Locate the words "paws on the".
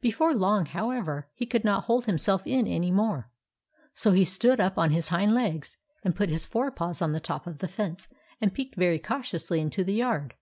6.70-7.18